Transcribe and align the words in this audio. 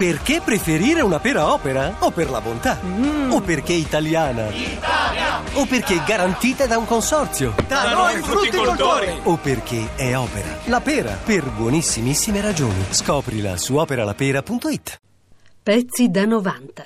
Perché 0.00 0.40
preferire 0.42 1.02
una 1.02 1.18
pera 1.20 1.52
opera? 1.52 1.94
O 1.98 2.10
per 2.10 2.30
la 2.30 2.40
bontà? 2.40 2.80
O 3.28 3.42
perché 3.42 3.74
italiana? 3.74 4.48
Italia! 4.48 5.42
O 5.52 5.66
perché 5.66 6.02
garantita 6.06 6.66
da 6.66 6.78
un 6.78 6.86
consorzio? 6.86 7.54
Da 7.68 7.92
noi 7.92 8.16
frutticoltori! 8.22 9.20
O 9.24 9.36
perché 9.36 9.90
è 9.96 10.16
opera? 10.16 10.56
La 10.68 10.80
pera, 10.80 11.18
per 11.22 11.50
buonissimissime 11.50 12.40
ragioni. 12.40 12.82
Scoprila 12.88 13.58
su 13.58 13.76
operalapera.it. 13.76 14.96
Pezzi 15.62 16.08
da 16.08 16.24
90. 16.24 16.82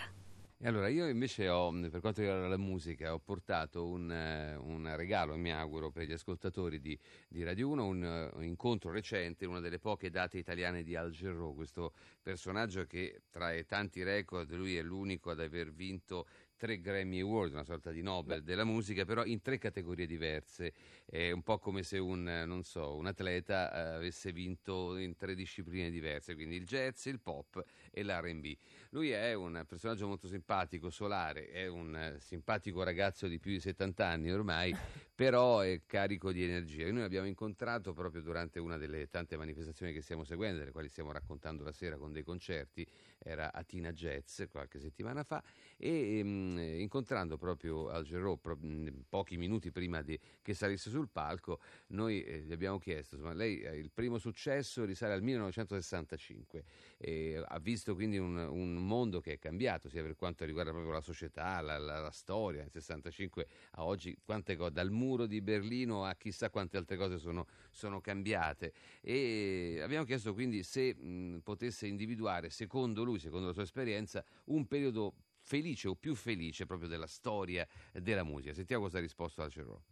E 0.64 0.68
allora 0.68 0.88
io 0.88 1.06
invece 1.08 1.46
ho, 1.50 1.70
per 1.90 2.00
quanto 2.00 2.22
riguarda 2.22 2.48
la 2.48 2.56
musica, 2.56 3.12
ho 3.12 3.18
portato 3.18 3.86
un, 3.86 4.10
eh, 4.10 4.54
un 4.56 4.90
regalo, 4.96 5.36
mi 5.36 5.52
auguro, 5.52 5.90
per 5.90 6.06
gli 6.06 6.12
ascoltatori 6.12 6.80
di, 6.80 6.98
di 7.28 7.42
Radio 7.42 7.68
1, 7.68 7.84
un, 7.84 8.02
eh, 8.02 8.30
un 8.32 8.44
incontro 8.44 8.90
recente, 8.90 9.44
una 9.44 9.60
delle 9.60 9.78
poche 9.78 10.08
date 10.08 10.38
italiane 10.38 10.82
di 10.82 10.96
Al 10.96 11.10
Jarreau, 11.10 11.54
questo 11.54 11.92
personaggio 12.22 12.86
che 12.86 13.24
tra 13.28 13.52
i 13.52 13.66
tanti 13.66 14.02
record 14.02 14.50
lui 14.54 14.78
è 14.78 14.82
l'unico 14.82 15.28
ad 15.28 15.40
aver 15.40 15.70
vinto 15.70 16.26
tre 16.56 16.80
Grammy 16.80 17.20
Award, 17.20 17.52
una 17.52 17.64
sorta 17.64 17.90
di 17.90 18.02
Nobel 18.02 18.42
della 18.42 18.64
musica, 18.64 19.04
però 19.04 19.24
in 19.24 19.40
tre 19.42 19.58
categorie 19.58 20.06
diverse. 20.06 20.72
È 21.04 21.30
un 21.30 21.42
po' 21.42 21.58
come 21.58 21.82
se 21.82 21.98
un, 21.98 22.22
non 22.46 22.62
so, 22.62 22.94
un 22.94 23.06
atleta 23.06 23.72
eh, 23.72 23.94
avesse 23.96 24.32
vinto 24.32 24.96
in 24.96 25.16
tre 25.16 25.34
discipline 25.34 25.90
diverse, 25.90 26.34
quindi 26.34 26.56
il 26.56 26.64
jazz, 26.64 27.06
il 27.06 27.20
pop 27.20 27.62
e 27.90 28.02
l'R&B. 28.02 28.56
Lui 28.90 29.10
è 29.10 29.34
un 29.34 29.64
personaggio 29.66 30.06
molto 30.06 30.28
simpatico, 30.28 30.90
solare, 30.90 31.48
è 31.48 31.66
un 31.66 32.16
simpatico 32.18 32.82
ragazzo 32.82 33.26
di 33.26 33.38
più 33.38 33.50
di 33.50 33.60
70 33.60 34.06
anni 34.06 34.30
ormai, 34.30 34.74
però 35.14 35.60
è 35.60 35.82
carico 35.86 36.32
di 36.32 36.42
energia. 36.42 36.86
E 36.86 36.90
noi 36.90 37.02
l'abbiamo 37.02 37.26
incontrato 37.26 37.92
proprio 37.92 38.22
durante 38.22 38.58
una 38.58 38.78
delle 38.78 39.08
tante 39.08 39.36
manifestazioni 39.36 39.92
che 39.92 40.00
stiamo 40.00 40.24
seguendo, 40.24 40.58
delle 40.58 40.72
quali 40.72 40.88
stiamo 40.88 41.12
raccontando 41.12 41.62
la 41.62 41.72
sera 41.72 41.96
con 41.96 42.12
dei 42.12 42.22
concerti, 42.22 42.86
era 43.18 43.52
a 43.52 43.62
Tina 43.62 43.92
Jazz 43.92 44.42
qualche 44.50 44.80
settimana 44.80 45.22
fa, 45.24 45.42
e 45.76 46.22
ehm, 46.58 46.80
incontrando 46.80 47.36
proprio 47.36 47.88
Al 47.88 48.04
Jarreau 48.04 48.38
pro- 48.38 48.56
mh, 48.56 49.04
pochi 49.08 49.36
minuti 49.36 49.70
prima 49.70 50.02
di, 50.02 50.18
che 50.42 50.54
salisse 50.54 50.90
sul 50.90 51.08
palco, 51.08 51.60
noi 51.88 52.22
eh, 52.22 52.40
gli 52.40 52.52
abbiamo 52.52 52.78
chiesto, 52.78 53.14
insomma, 53.16 53.34
lei 53.34 53.60
eh, 53.60 53.76
il 53.76 53.90
primo 53.92 54.18
successo 54.18 54.84
risale 54.84 55.14
al 55.14 55.22
1965, 55.22 56.64
e 56.98 57.42
ha 57.46 57.58
visto 57.58 57.94
quindi 57.94 58.18
un, 58.18 58.36
un 58.36 58.74
mondo 58.74 59.20
che 59.20 59.32
è 59.34 59.38
cambiato, 59.38 59.88
sia 59.88 60.02
per 60.02 60.16
quanto 60.16 60.44
riguarda 60.44 60.70
proprio 60.70 60.92
la 60.92 61.00
società, 61.00 61.60
la, 61.60 61.78
la, 61.78 61.98
la 61.98 62.10
storia, 62.10 62.62
nel 62.62 62.70
65 62.70 63.46
a 63.72 63.84
oggi, 63.84 64.16
quante 64.24 64.56
cose, 64.56 64.72
dal 64.72 64.90
muro 64.90 65.26
di 65.26 65.40
Berlino 65.40 66.04
a 66.04 66.14
chissà 66.14 66.50
quante 66.50 66.76
altre 66.76 66.96
cose 66.96 67.18
sono, 67.18 67.46
sono 67.70 68.00
cambiate. 68.00 68.72
E 69.00 69.80
abbiamo 69.82 70.04
chiesto 70.04 70.32
quindi 70.34 70.62
se 70.62 70.94
mh, 70.94 71.40
potesse 71.42 71.86
individuare, 71.86 72.50
secondo 72.50 73.04
lui, 73.04 73.18
secondo 73.18 73.46
la 73.48 73.52
sua 73.52 73.62
esperienza, 73.62 74.24
un 74.46 74.66
periodo 74.66 75.14
felice 75.44 75.88
o 75.88 75.94
più 75.94 76.14
felice 76.14 76.66
proprio 76.66 76.88
della 76.88 77.06
storia 77.06 77.66
della 77.92 78.24
musica. 78.24 78.54
Sentiamo 78.54 78.84
cosa 78.84 78.98
ha 78.98 79.00
risposto 79.00 79.42
al 79.42 79.50
Cerro. 79.52 79.84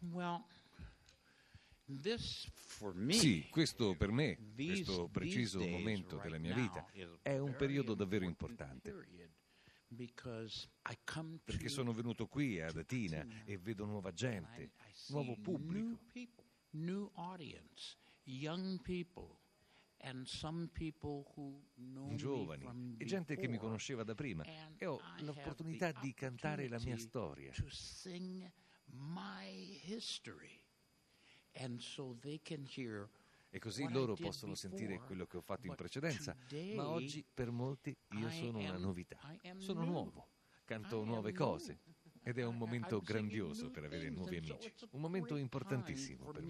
Well, 0.00 0.44
this 1.86 2.48
for 2.54 2.94
me, 2.94 3.14
Sì, 3.14 3.48
questo 3.50 3.94
per 3.96 4.10
me, 4.10 4.36
questo 4.54 5.08
preciso 5.08 5.58
momento 5.66 6.16
right 6.16 6.22
della 6.22 6.38
mia 6.38 6.54
vita, 6.54 6.86
è 7.22 7.38
un 7.38 7.56
periodo 7.56 7.94
davvero 7.94 8.24
important 8.24 8.84
importante. 8.84 9.32
Perché 11.44 11.68
sono 11.68 11.92
venuto 11.92 12.26
qui 12.26 12.60
ad 12.60 12.76
Atina 12.76 13.44
e 13.44 13.56
vedo 13.58 13.84
nuova 13.84 14.12
gente, 14.12 14.72
nuovo 15.08 15.32
New 15.32 15.40
pubblico, 15.40 16.00
people, 16.12 16.44
new 16.70 17.10
audience, 17.14 17.96
young 18.24 18.80
people, 18.82 19.38
giovani 22.14 22.96
e 22.98 23.04
gente 23.04 23.36
che 23.36 23.48
mi 23.48 23.58
conosceva 23.58 24.04
da 24.04 24.14
prima. 24.14 24.44
E 24.76 24.86
ho 24.86 25.00
l'opportunità 25.20 25.92
di 25.92 26.12
cantare 26.14 26.68
la 26.68 26.78
mia 26.80 26.98
storia. 26.98 27.52
E 33.50 33.58
così 33.60 33.88
loro 33.88 34.14
possono 34.14 34.54
sentire 34.54 34.98
quello 34.98 35.26
che 35.26 35.36
ho 35.36 35.40
fatto 35.40 35.66
in 35.66 35.74
precedenza. 35.74 36.36
Ma 36.74 36.88
oggi 36.88 37.24
per 37.32 37.50
molti 37.50 37.96
io 38.10 38.30
sono 38.30 38.58
una 38.58 38.76
novità. 38.78 39.18
Sono 39.58 39.84
nuovo, 39.84 40.28
canto 40.64 41.04
nuove 41.04 41.32
cose. 41.32 41.78
Ed 42.26 42.38
è 42.38 42.44
un 42.44 42.56
momento 42.56 43.00
grandioso 43.00 43.70
per 43.70 43.84
avere 43.84 44.08
nuovi 44.10 44.36
amici. 44.38 44.72
Un 44.90 45.00
momento 45.00 45.36
importantissimo 45.36 46.24
per 46.32 46.42
me. 46.42 46.46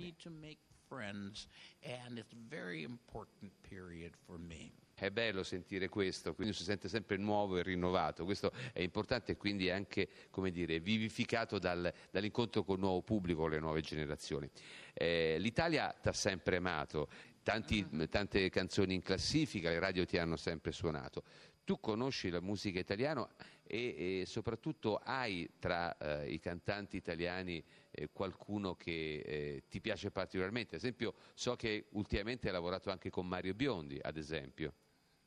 È 4.94 5.10
bello 5.10 5.42
sentire 5.42 5.88
questo, 5.88 6.34
quindi 6.34 6.54
si 6.54 6.62
sente 6.62 6.88
sempre 6.88 7.16
nuovo 7.16 7.58
e 7.58 7.64
rinnovato. 7.64 8.24
Questo 8.24 8.52
è 8.72 8.80
importante 8.80 9.32
e 9.32 9.36
quindi 9.36 9.68
anche, 9.68 10.08
come 10.30 10.52
dire, 10.52 10.78
vivificato 10.78 11.58
dal- 11.58 11.92
dall'incontro 12.12 12.62
con 12.62 12.76
il 12.76 12.82
nuovo 12.82 13.02
pubblico, 13.02 13.48
le 13.48 13.58
nuove 13.58 13.80
generazioni. 13.80 14.48
Eh, 14.92 15.36
L'Italia 15.40 15.92
ti 16.00 16.06
ha 16.06 16.12
sempre 16.12 16.56
amato, 16.58 17.08
tanti- 17.42 17.84
tante 18.08 18.48
canzoni 18.50 18.94
in 18.94 19.02
classifica, 19.02 19.68
le 19.70 19.80
radio 19.80 20.06
ti 20.06 20.16
hanno 20.16 20.36
sempre 20.36 20.70
suonato. 20.70 21.24
Tu 21.64 21.80
conosci 21.80 22.28
la 22.28 22.40
musica 22.40 22.78
italiana 22.78 23.26
e, 23.62 24.20
e 24.20 24.26
soprattutto 24.26 24.96
hai 24.96 25.48
tra 25.58 25.96
eh, 25.96 26.30
i 26.30 26.38
cantanti 26.38 26.96
italiani 26.96 27.64
eh, 27.90 28.10
qualcuno 28.12 28.74
che 28.74 29.22
eh, 29.24 29.62
ti 29.68 29.80
piace 29.80 30.10
particolarmente. 30.10 30.76
Ad 30.76 30.82
esempio, 30.82 31.14
so 31.32 31.56
che 31.56 31.86
ultimamente 31.92 32.48
hai 32.48 32.52
lavorato 32.52 32.90
anche 32.90 33.08
con 33.08 33.26
Mario 33.26 33.54
Biondi, 33.54 33.98
ad 34.00 34.18
esempio. 34.18 34.74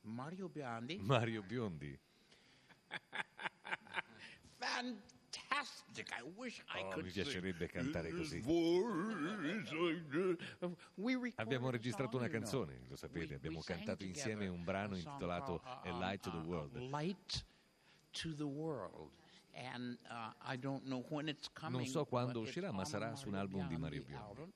Mario 0.01 0.47
Biondi, 0.47 0.99
Mario 0.99 1.41
Biondi. 1.41 1.99
fantastic! 5.57 6.11
I 6.11 6.21
wish 6.35 6.61
I 6.73 6.81
Oh, 6.83 6.89
could 6.89 7.05
mi 7.05 7.11
piacerebbe 7.11 7.67
cantare 7.67 8.11
così. 8.11 8.41
Abbiamo 11.35 11.69
registrato 11.69 12.17
una 12.17 12.27
canzone, 12.27 12.81
lo 12.87 12.95
sapete, 12.95 13.35
abbiamo 13.35 13.61
cantato 13.61 14.03
insieme 14.03 14.47
un 14.47 14.63
brano 14.63 14.95
intitolato 14.95 15.59
called, 15.59 15.85
A 15.85 15.93
uh, 15.95 15.99
Light 15.99 16.21
to 16.21 16.31
the 16.31 16.37
uh, 16.37 16.41
World. 16.45 16.77
Light 16.89 17.45
to 18.11 18.33
the 18.35 18.43
World. 18.43 19.11
And 19.53 19.97
uh, 20.09 20.33
I 20.51 20.55
don't 20.57 20.83
know 20.85 21.03
when 21.09 21.27
it's 21.27 21.49
coming. 21.51 21.77
Non 21.81 21.87
so 21.87 22.05
quando 22.05 22.39
uscirà, 22.41 22.71
ma 22.71 22.85
sarà 22.85 23.15
su 23.15 23.27
un 23.27 23.35
album 23.35 23.67
di 23.67 23.77
Mario 23.77 24.03
Biondi. 24.03 24.53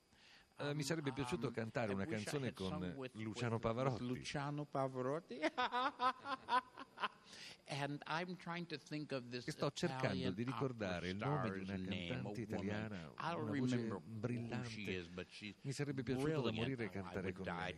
Eh, 0.58 0.74
mi 0.74 0.82
sarebbe 0.84 1.12
piaciuto 1.12 1.48
Um, 1.48 1.52
cantare 1.52 1.92
una 1.92 2.04
canzone 2.06 2.52
con 2.52 2.80
with- 2.94 3.14
Luciano 3.16 3.58
Pavarotti. 3.58 4.06
Luciano 4.06 4.64
Pavarotti. 4.64 5.40
And 7.66 8.02
I'm 8.06 8.36
trying 8.36 8.66
to 8.66 8.76
think 8.76 9.12
of 9.12 9.28
this 9.28 9.46
E 9.46 9.52
sto 9.52 9.70
cercando 9.72 10.30
di 10.32 10.42
ricordare 10.42 11.10
il 11.10 11.16
nome 11.16 11.50
di 11.52 11.60
una 11.60 11.78
cantante 11.80 12.40
italiana, 12.42 13.12
una 13.34 13.52
voce 13.58 14.00
brillante. 14.04 14.80
is, 14.90 15.06
but 15.08 15.26
she's 15.30 15.54
Mi 15.62 15.72
sarebbe 15.72 16.02
piaciuto 16.02 16.40
da 16.42 16.52
morire 16.52 16.88
cantare 16.90 17.32
con 17.32 17.46
lei. 17.46 17.76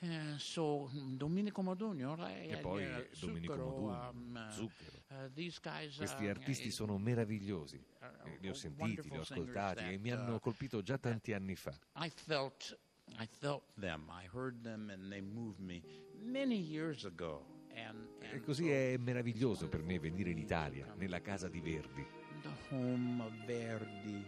Eh, 0.00 0.38
so 0.38 0.88
Domenico 0.92 1.60
Modugno 1.60 2.16
E 2.28 2.58
poi 2.62 2.84
eh, 2.84 3.10
Domenico 3.18 3.54
Zucchero, 3.54 3.64
Modugno, 3.64 4.10
um, 4.10 4.50
Zucchero. 4.50 5.02
uh, 5.08 5.32
these 5.34 5.58
guys, 5.60 5.96
Questi 5.96 6.24
uh, 6.26 6.28
artisti 6.28 6.68
eh, 6.68 6.70
sono 6.70 6.98
meravigliosi. 6.98 7.76
uh, 8.00 8.04
Eh, 8.28 8.38
Li 8.40 8.48
ho 8.48 8.54
sentiti, 8.54 9.08
li 9.08 9.16
ho 9.16 9.22
ascoltati 9.22 9.80
e 9.80 9.90
that, 9.90 10.00
mi 10.00 10.12
hanno 10.12 10.36
uh, 10.36 10.40
colpito 10.40 10.82
già 10.82 10.98
tanti 10.98 11.32
anni 11.32 11.56
fa. 11.56 11.76
I 11.96 12.10
felt 12.10 12.78
I 13.18 13.26
felt 13.26 13.62
them. 13.76 14.02
I 14.10 14.26
heard 14.32 14.62
them 14.62 14.90
and 14.90 15.10
they 15.10 15.20
moved 15.20 15.60
me 15.60 15.82
many 16.22 16.56
years 16.56 17.04
ago. 17.04 17.44
And, 17.74 18.08
E 18.20 18.34
and 18.34 18.44
così 18.44 18.64
so 18.64 18.70
è 18.70 18.96
meraviglioso 18.98 19.68
per 19.68 19.82
me 19.82 19.98
venire 20.00 20.30
in 20.30 20.38
Italia, 20.38 20.92
nella 20.96 21.20
casa 21.20 21.48
di 21.48 21.60
Verdi, 21.60 22.04
the 22.42 22.74
home 22.74 23.22
of 23.22 23.32
Verdi 23.46 24.24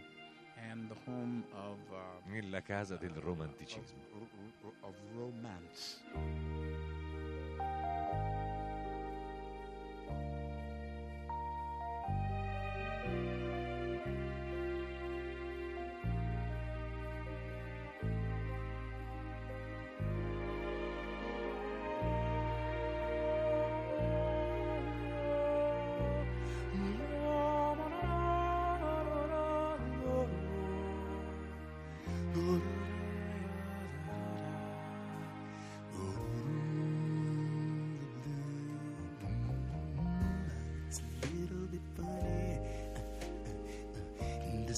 and 0.70 0.88
the 0.88 0.96
home 1.04 1.44
of 1.52 1.78
uh, 1.90 2.30
nella 2.30 2.60
casa 2.62 2.96
del 2.96 3.14
romanticismo. 3.14 3.98
of, 4.62 4.72
of 4.82 4.94
romance. 5.16 6.00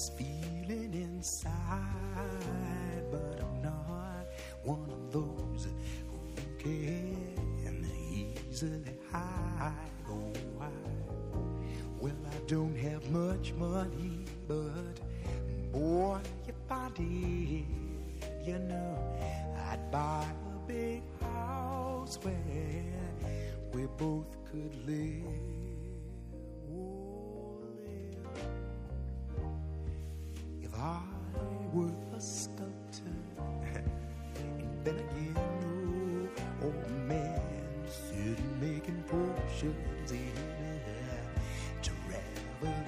This 0.03 0.11
feeling 0.17 0.93
inside, 0.93 1.51
but 3.11 3.39
I'm 3.41 3.61
not 3.61 4.25
one 4.63 4.89
of 4.91 5.11
those 5.11 5.67
who 6.09 6.19
cares. 6.57 7.67
easily 8.11 8.97
hide. 9.11 9.73
Oh, 10.09 10.31
why? 10.57 10.67
Well, 11.99 12.11
I 12.31 12.37
don't 12.47 12.77
have 12.77 13.09
much 13.11 13.53
money, 13.53 14.25
but 14.47 14.99
boy, 15.71 16.19
if 16.47 16.55
I 16.69 16.89
did, 16.95 17.65
you 18.45 18.59
know, 18.59 18.97
I'd 19.69 19.91
buy 19.91 20.25
a 20.25 20.67
big 20.67 21.01
house 21.21 22.19
where 22.21 22.33
we 23.73 23.87
both 23.97 24.35
could 24.51 24.75
live. 24.85 25.62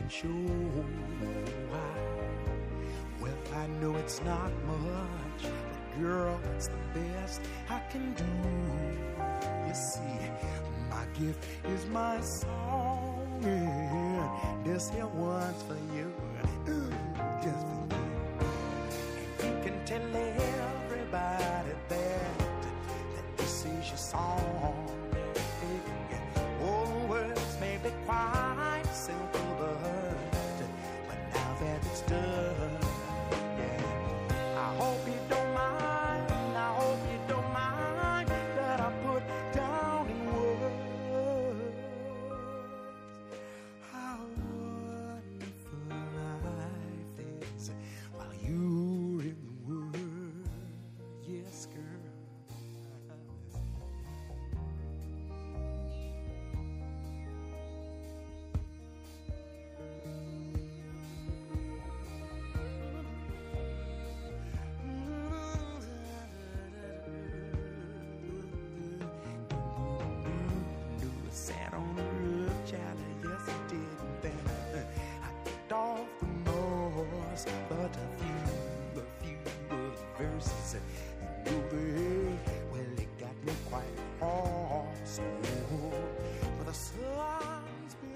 Show. 0.09 0.27
Why? 1.69 1.79
Well, 3.21 3.33
I 3.55 3.67
know 3.81 3.95
it's 3.95 4.21
not 4.23 4.51
much, 4.65 5.41
but 5.43 6.01
girl, 6.01 6.39
it's 6.55 6.67
the 6.67 6.99
best 6.99 7.41
I 7.69 7.79
can 7.91 8.13
do. 8.13 8.23
You 9.67 9.73
see, 9.73 10.01
my 10.89 11.05
gift 11.19 11.45
is 11.65 11.85
my 11.87 12.21
song, 12.21 13.41
and 13.43 14.65
this 14.65 14.89
here 14.89 15.07
one's 15.07 15.61
for 15.63 15.77
you, 15.95 16.13
mm, 16.65 17.43
just 17.43 17.65
for 17.67 17.85
you. 17.95 18.05
And 19.43 19.57
you 19.57 19.63
can 19.63 19.85
tell 19.85 20.01
everybody 20.01 21.73
that 21.89 22.37
that 22.39 23.37
this 23.37 23.65
is 23.65 23.89
your 23.89 23.97
song. 23.97 24.54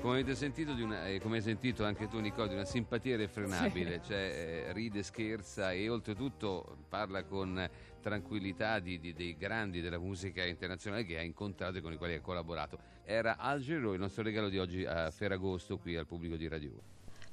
Come 0.10 0.22
avete 0.22 0.36
sentito, 0.36 0.74
di 0.74 0.82
una, 0.82 1.08
eh, 1.08 1.20
come 1.20 1.36
hai 1.36 1.44
sentito 1.44 1.86
anche 1.86 2.08
tu 2.08 2.18
Nicole, 2.18 2.48
di 2.48 2.56
una 2.56 2.66
simpatia 2.66 3.14
irrefrenabile, 3.14 4.02
cioè 4.04 4.66
eh, 4.68 4.74
ride, 4.74 5.04
scherza 5.04 5.72
e 5.72 5.88
oltretutto 5.88 6.78
parla 6.90 7.24
con 7.26 7.70
tranquillità 8.02 8.80
di, 8.80 9.00
di- 9.00 9.14
dei 9.14 9.38
grandi 9.38 9.82
della 9.82 10.00
musica 10.00 10.44
internazionale 10.44 11.06
che 11.06 11.20
ha 11.20 11.22
incontrato 11.22 11.78
e 11.78 11.82
con 11.82 11.94
i 11.94 11.98
quali 11.98 12.16
ha 12.16 12.22
collaborato. 12.22 12.80
Era 13.06 13.38
Al 13.38 13.62
Giro, 13.62 13.94
il 13.94 14.00
nostro 14.00 14.24
regalo 14.24 14.50
di 14.50 14.58
oggi 14.58 14.84
a 14.84 15.12
Ferragosto 15.12 15.78
qui 15.78 15.96
al 15.96 16.08
pubblico 16.08 16.38
di 16.38 16.48
Radio 16.48 16.72
1. 16.72 16.80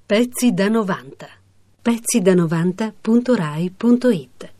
Pezzi 0.04 0.52
da 0.52 0.68
90. 0.68 1.28
Pezzi 1.80 2.20
da 2.20 2.34
90.rai.it 2.34 4.56